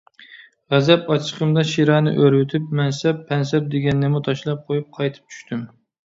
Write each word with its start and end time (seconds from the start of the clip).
غەزەپ 0.73 1.09
ئاچچىقىمدا 1.15 1.63
شىرەنى 1.71 2.13
ئۆرۈۋېتىپ، 2.21 2.71
مەنسەپ- 2.79 3.19
پەنسەپ 3.27 3.67
دېگەننىمۇ 3.75 4.23
تاشلاپ 4.29 4.63
قويۇپ 4.71 4.89
قايتىپ 4.97 5.35
چۈشتۈم. 5.37 5.63